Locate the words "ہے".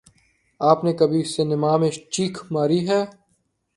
2.89-3.01